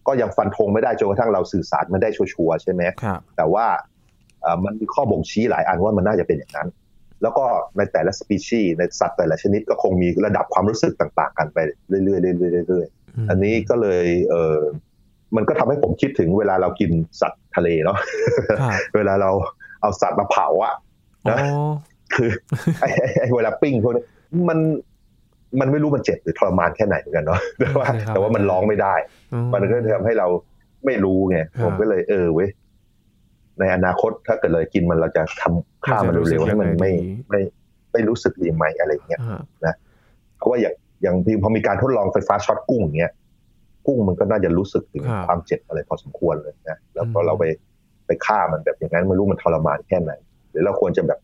[0.07, 3.67] ก็ยังฟันธงไม่ได้จนกระทั่งเราสื่อสารไม่ได้ชัวร์ๆใช่ไหมครับแต่ว่า
[4.43, 6.69] เอ่อมันมีข้อบ่งชี้หลายอันว่ามันน่าจะเป็นอย่างนั้น
[7.23, 7.45] แล้วก็
[7.77, 12.13] ในแต่ละสปีชีส์ในสัตว์แต่ละชนิดก็คงมีระดับความรู้สึกต่างๆ กันไปเรื่อยๆเรื่
[12.61, 14.59] อยๆเรื่อยๆอันนี้ก็เลยเออ
[15.37, 17.99] มันก็ทำให้ผมคิดถึงเวลาเรากินสัตว์ ทะเลเนาะ
[18.61, 19.31] ครับเวลาเรา
[19.81, 20.75] เอาสัตว์มาเผาอะ
[21.27, 21.37] อ๋อ
[22.15, 22.31] คือ
[22.81, 24.05] ไอ้ไอ้ไอ้เวลาปิ้งพวกนี้
[24.49, 24.59] มัน
[25.61, 28.95] มันไม่รู้มันเจ็บหรือทรมานแค่ไหนเหมือนกันเนาะแต่ว่าใช่ครับแต่ว่ามันร้องไม่ได้
[29.33, 30.27] อืมันก็ทำให้เรา
[30.87, 32.49] ไม่รู้ไงครับผมก็เลยเออเว้ย
[33.59, 36.91] ในอนาคตถ้าเกิดเลยกินมันเราจะทำฆ่ามันเร็วๆให้มันไม่
[37.31, 37.41] ไม่
[37.93, 39.21] ไม่รู้สึกดีไหมอะไรอย่างเงี้ย
[39.65, 39.75] อ่า
[40.39, 43.13] เพราะว่าอย่างอย่างพอมีการทดลองไฟฟ้าช็อตกุ้งอย่างเงี้ย
[43.87, 47.45] กุ้งมันก็น่าจะรู้สึกถึงครับความเจ็บอะไรพอสมควรเลยนะแล้วพออืมเราไป
[48.07, 50.13] ไปฆ่ามันแบบอย่างนั้นไม่รู้มันทรมานแค่ไหน
[50.51, 51.19] หรือเราควรจะแบบ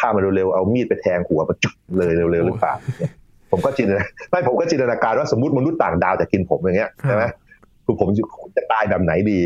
[0.00, 3.12] ฆ่ามันเร็วๆเอามีดไปแทงหัวมันจุกเลยเร็วๆหรือเปล่าเนี่ย
[3.50, 7.24] ผมก็จินตนาไม่ผมก็จินตนาการว่าสมมติมนุษย์ต่างดาวจะกินผมอย่างเงี้ยใช่ไหม
[7.84, 8.22] คือผมจะ
[8.56, 9.38] จะตายแบบไหนดี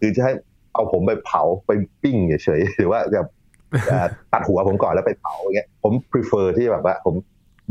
[0.00, 0.32] คือจะให้
[0.72, 1.70] เอาผมไปเผาไป
[2.02, 3.20] ปิ้งเฉยๆหรือว่าจะ
[3.88, 7.14] เอ่อตัดหัวผมก่อนแล้วไปเผาอย่างเงี้ยผม prefer ที่แบบว่า ผม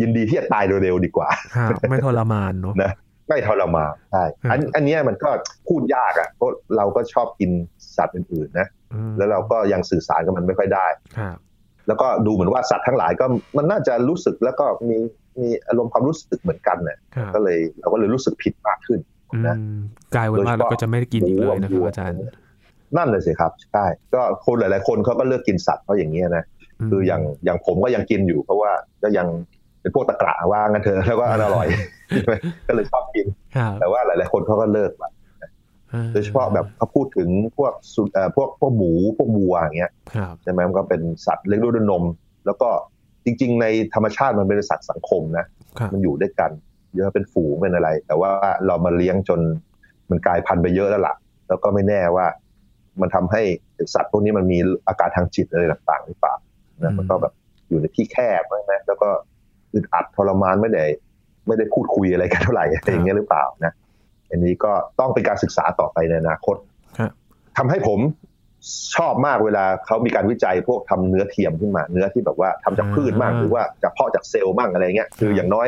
[0.02, 2.91] ยินดีที่จะตายเร็วๆดีกว่าครับไม่ทรมานเนาะนะ
[3.29, 5.29] ไม่ทรมานใช่อันอืมอันเนี้ยมันก็
[5.67, 7.51] พูดยากอะเพราะเราก็ชอบกิน
[7.97, 10.87] สัตว์อื่นๆนะอืมแล้วเราก็ยังสื่อสารกับมันไม่ค่อยได้
[11.17, 11.37] ครับ
[11.87, 13.25] แล้วก็ดูเหมือนว่าสัตว์ทั้งหลายก็
[13.57, 14.97] มันน่าจะรู้สึกแล้วก็มี
[15.41, 18.99] มีอารมณ์ความรู้สึกเหมือนกันเนี่ยครับก็เลยเราก็เลยรู้สึกผิดมากขึ้น
[19.47, 19.79] นะอืม
[20.15, 22.17] กลายเป็นว่าเราก็จะไม่ได้กินอีกเลยนะครับอาจารย์
[22.97, 26.43] นั่นเลยสิครับใช่ก็คนหลาย ๆ คนเขาก็เลือกกินสัตว์เพราะอย่างนี้ยนะ
[26.89, 28.71] คืออย่างอย่างผมก็ยังกินอยู่เพราะว่า
[29.03, 29.27] ก็ยัง
[29.81, 31.67] เป็นพวกตะกระว่างั้นเถอะแล้วก็อร่อย
[32.09, 32.33] ใช่ไหม
[32.67, 35.11] ก็เลยชอบกินครับแต่ว่าหลาย ๆ คนเขาก็เลิกละ
[36.13, 42.03] โดยเฉพาะแบบเขาพูดถึงพวกสุเอ่อพวกพวกหมูพวกวัวอย่างเงี้ยครับใช่ไหมมันก็เป็นสัตว์เลี้ยงด้วยนม
[42.45, 42.69] แล้วก็
[43.25, 45.45] จริง ๆ ในธรรมชาติมันเป็นสัตว์สังคมนะ
[45.79, 46.51] ครับมันอยู่ด้วยกัน
[46.95, 48.31] เยอะเป็นฝูงเป็นอะไร แต่ว่า
[48.67, 49.39] เรามาเลี้ยงจน
[50.09, 51.15] มันกลายพันธุ์ไปเยอะแล้วล่ะ
[51.47, 52.25] แล้วก็ไม่แน่ว่า
[53.01, 53.41] มันทำให้
[53.93, 56.35] สัตว์พวกนี้มันมีอาการทางจิตอะไรต่างๆหรือเปล่า
[56.83, 57.33] นะมันก็แบบ
[57.69, 59.09] อยู่ในที่แคบใช่ไหมแล้วก็
[59.73, 60.86] อึดอัดทรมานไม่ได้
[61.47, 63.73] ไม่ได้พูดคุยอะไรกันเท่าไหร่อะไรอย่างเงี้ยหรือเปล่านะ
[64.29, 66.55] อันนี้ก็ต้องเป็นการศึกษาต่อไปในอนาคต
[66.97, 67.12] ครับ
[67.58, 67.99] ทำให้ผม
[68.95, 75.67] ชอบมากเวลาเขามีการวิจัยพวกทำเนื้อเทียมขึ้นมา เนื้อที่แบบว่าทำจากพืชมากอ่าหรือว่าจากเพาะจากเซลล์มั่งอะไรเงี้ยคือครับอย่างน้อย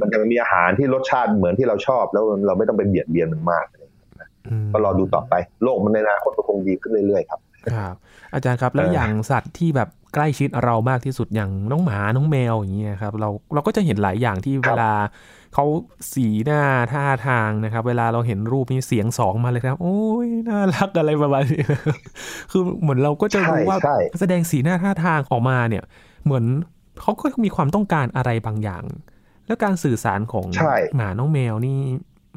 [0.00, 4.08] มันจะมีอาหารที่รสชาติเหมือนที่เราชอบ แล้วเราไม่ต้องไปเบียดเบียนมันมากอะไรเงี้ย
[4.66, 7.40] มก็รอดูต่อไป โลกมันในอนาคตก็คงดีขึ้นเรื่อยๆครับ
[7.74, 7.94] ครับ
[8.34, 14.92] อาจารย์ครับแล้วเออออย่างสัตว์ที่แบบใกล้ชิดเรามากที่สุดอย่างน้องหมาน้องแมวอย่างเงี้ยครับเราเราก็จะเห็นหลายอย่างที่เวลา
[15.54, 15.64] เขา
[16.12, 21.62] สีหน้าท่าทางนะครับ เวลาเราเห็นรูปนี้เสียงสองมาเลยครับ โอ้ยน่ารักอะไรประมาณนี้
[22.50, 25.84] คือเหมือนเราก็จะรู้ว่าใช่แสดงสีหน้าท่าทางออกมาเนี่ย
[26.24, 26.44] เหมือน
[27.00, 28.84] เขาก็มีความต้องการอะไรบางอย่าง
[29.46, 31.78] แล้วการสื่อสารของใช่หมาน้องแมวนี่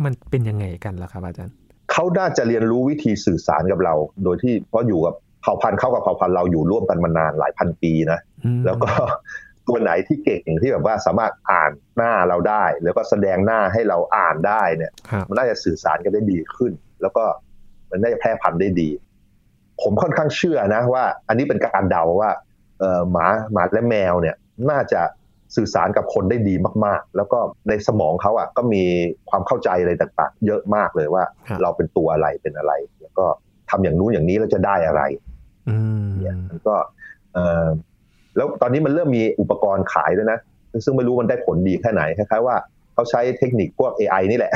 [0.03, 1.55] มันเป็นยังไงกันล่ะครับอาจารย์
[1.91, 8.91] เขาน่าจะเรียนรู้วิธีสื่อสารกับเรา โดยที่เพราะอยู่กับเผ่าพันธุ์เข้ากับเผ่าพันธุ์เราอยู่ร่วมกันมานานหลายพันปีนะอืมแล้วก็
[9.67, 16.71] ตัวไหนที่เก่งที่แบบว่าสามารถอ่านหน้าเราได้ แล้วก็แสดงหน้าให้เราอ่านได้เนี่ยครับมันน่าจะสื่อสารกันได้ดีขึ้น
[17.01, 17.23] แล้วก็
[17.89, 18.89] มันน่าจะแพร่พันธุ์ได้ดี
[19.81, 22.31] ผมค่อนข้างเชื่อนะว่า อันนี้เป็นการเดาว่า
[22.79, 24.35] เอ่อหมาหมาและแมวเนี่ย
[24.69, 25.01] น่าจะ
[25.55, 28.83] สื่อสารกับคนได้ดีมากๆ แล้วก็ในสมองเขาอะก็มี
[29.29, 33.25] ความเข้าใจอะไรต่างๆ เยอะมากเลยว่าครับเราเป็นตัวอะไรเป็นอะไร แล้วก็
[33.69, 35.01] ทำอย่างนู้นอย่างนี้แล้วจะได้อะไร
[35.69, 36.75] อืมเนี่ยมันก็
[37.33, 37.65] เอ่อ
[38.35, 40.39] แล้วตอนนี้มันเริ่มมีอุปกรณ์ขายด้วยนะ
[40.85, 42.55] ซึ่งไม่รู้มันได้ผลดีแค่ไหนคล้ายๆว่า
[42.93, 44.53] เขาใช้เทคนิคพวก AI นี่แหละ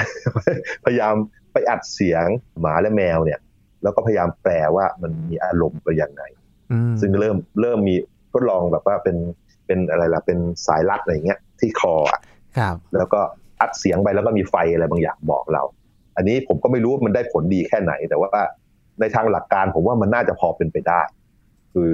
[0.85, 1.13] พยายาม
[1.53, 2.25] ไปอัดเสียง
[2.61, 3.39] หมาและแมวเนี่ย
[3.83, 6.23] แล้วก็พยายามแปลว่ามันมีอารมณ์ไปอย่างไง
[6.71, 7.95] อืมซึ่งเริ่มเริ่มมี
[8.33, 9.15] ทดลองแบบว่าเป็น
[9.65, 12.21] เป็นอะไรล่ะเป็นสายรัดอะไรเงี้ยที่คออะ
[12.57, 13.21] ครับ แล้วก็
[13.61, 15.63] อัดเสียงไปแล้วก็มีไฟอะไรบางอย่างบอกเรา
[16.15, 18.29] อันนี้ผมก็ไม่รู้ว่ามันได้ผลดีแค่ไหน แต่ว่า
[18.99, 21.01] ในทางหลักการผมว่ามันน่าจะพอเป็นไปได้
[21.73, 21.91] คือ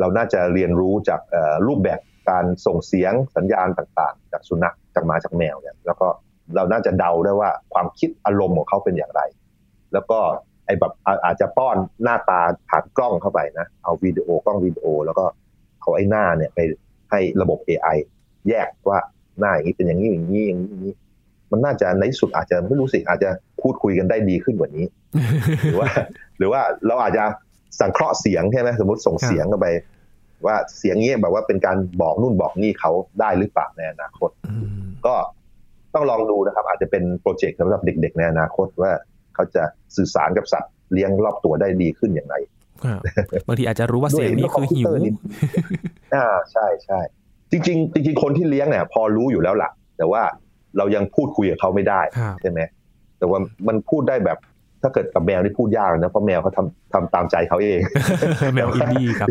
[0.00, 6.08] เราน่าจะเรียนรู้จากเอ่อรูปแบบการส่งเสียงสัญญาณต่างๆ จากสุนัขจากหมาจากแมวเนี่ยแล้วก็
[6.56, 9.22] เราน่าจะเดาได้ว่าความคิดอารมณ์ของเขาเป็นอย่างไร
[9.92, 10.18] แล้วก็
[10.66, 10.92] ไอ้แบบ
[11.24, 15.24] อาจจะป้อนหน้าตาผ่านกล้องเข้าไปนะ เอาวิดีโอกล้องวิดีโอ แล้วก็
[15.80, 16.58] เอาไอ้หน้าเนี่ยไป
[17.10, 17.96] ให้ระบบ AI
[18.48, 18.98] แยกว่า
[19.38, 20.94] หน้าอย่างนี้เป็นอย่างนี้อย่างนี้อย่างนี้อย่างนี้
[21.50, 23.30] มันน่าจะในสุดอาจจะไม่รู้สิอาจจะ
[23.62, 24.86] พูดคุยกันได้ดีขึ้นกว่านี้
[25.64, 25.90] หรือว่า
[26.38, 27.24] หรือว่าเราอาจจะ
[27.80, 29.66] สังเคราะห์เสียงใช่ไหมสมมติส่งเสียงเข้าไป
[30.46, 34.30] ว่าเสียงนี้แบบว่าเป็นการบอกนู่นบอกนี่เขาได้หรือเปล่าในอนาคต
[35.06, 35.14] ก็
[35.94, 38.92] ต้องลองดูนะครับ อาจจะเป็นโปรเจกต์สำหรับเด็ก ๆ ในอนาคตว่า
[39.34, 39.62] เขาจะ
[39.96, 42.36] สื่อสารกับสัตว์เลี้ยงรอบตัวได้ดีขึ้นอย่างไร
[43.46, 44.92] บางทีอาจจะรู้ว่าเสียงนี้คือหิว
[46.14, 47.00] อ่าใช่ใช่
[47.50, 50.22] จริง ๆ จริง ๆ คนที่เลี้ยงเนี่ย พอรู้อยู่แล้วล่ะ แต่ว่า
[50.78, 52.00] เรายังพูดคุยกับเขาไม่ได้
[52.42, 52.60] ใช่ไหม
[53.18, 54.38] แต่ว่ามันพูดได้แบบ
[54.82, 57.80] ถ้าเกิดกับแมวที่พูดยากนะเพราะแมวเขาทำทำตามใจเขาเอง
[58.54, 59.28] แมวอินดี้ครับ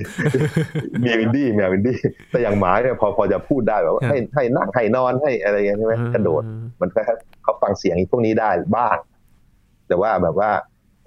[1.03, 1.97] แมวอินดี้แมวอินดี้
[2.31, 6.43] แต่อย่างหมาเนี่ยพอพอจะพูดได้แบบว่าให้ให้นั่งให้นอนให้อะไรอย่างเงี้ยใช่ไหมกระโดด
[6.81, 7.01] มันแค่
[7.43, 8.97] เขาฟังเสียงพวกนี้ได้บ้าง
[9.88, 10.49] แต่ว่าแบบว่า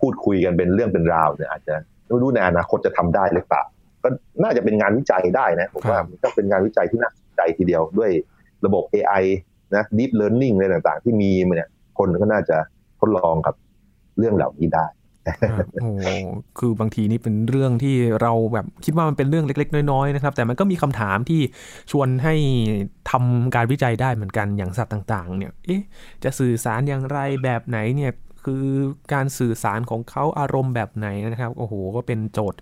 [0.01, 1.74] พูดคุยกันเป็นเรื่องเป็นราวเนี่ยอาจจะ
[2.09, 3.62] ไม่รู้ในอนาคตจะทำได้หรือเปล่า
[4.03, 4.09] ก็
[4.42, 8.11] น่าจะเป็นงานวิจัยได้นะผมว่ามันก็เป็นงานวิจัยที่น่าสนใจทีเดียวด้วย
[8.66, 9.25] ระบบ AI
[9.75, 11.68] นะ deep learning อะไรต่างๆ ที่มีมาเนี่ย
[11.99, 12.57] คนก็น่าจะ
[13.01, 13.55] ทดลองกับ
[14.18, 14.87] เรื่องเหล่านี้ได้
[15.81, 15.90] โอ้
[16.59, 21.40] คือบางทีนี่เป็นเรื่องที่เราแบบคิดว่ามันเป็นเรื่องเล็ก ๆ น้อยๆนะครับ แต่มันก็มีคำถามที่
[21.90, 22.35] ชวนให้
[23.11, 25.83] ทำการวิจัยได้เหมือนกันอย่างสัตว์ต่าง ๆ เนี่ย เอ๊ะ
[26.25, 28.12] จะสื่อสารอย่างไรแบบไหนเนี่ย
[28.44, 28.64] คือ
[29.12, 32.59] การสื่อสารของเขาอารมณ์แบบไหนนะครับ โอ้โห ก็เป็นโจทย์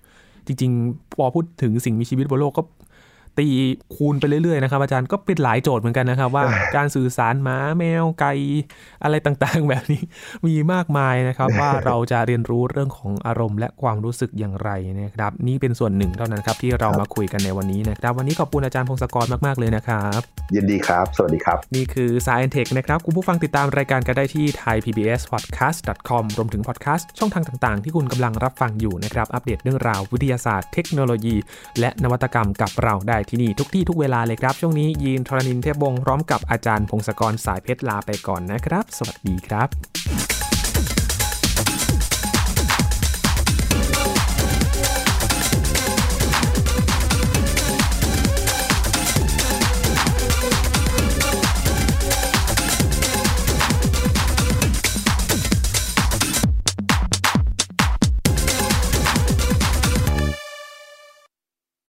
[0.46, 2.62] จริง ๆ พอพูดถึงสิ่งมีชีวิตบนโลกก็
[3.38, 3.48] ตี
[3.94, 6.44] คูณไปเรื่อยๆนะครับอาจารย์ก็เป็นหลายโจทย์เหมือนกันนะครับ ว่า
[6.76, 8.32] การสื่อสารหมาแมวไก่
[9.04, 10.02] อะไรต่างๆ แบบนี้
[10.46, 14.70] มีมากมายนะครับ ว่าเราจะเรียนรู้เรื่องของอารมณ์ และความรู้สึกอย่างไร
[15.02, 20.20] นะครับ นี่เป็นส่วนหนึ่งเท่านั้นครับที่เรามาคุยกันในวันนี้นะครับ วันนี้ขอบคุณอาจารย์พงศกรมากๆเลยนะครับ
[20.54, 31.36] ยินดีครับ สวัสดีครับ นี่คือ Science Tech นะครับคุณผู้ฟังติดตามรายการกันได้ที่ thaipbspodcast.com รวมถึงพอดแคสต์ช่องทางต่างๆ ที่คุณกำลังรับฟังอยู่นะครับอัปเดตเรื่องราววิทยาศาสตร์เทคโนโลยี
[31.80, 40.35] และนวัตกรรมกับเราได้ที่นี่ทุกที่ทุกเวลาเลยครับ ช่วงนี้ยีนทรณินเทพวงพร้อมกับอาจารย์พงศกรสายเพชรลาไปก่อนนะครับ สวัสดีครับ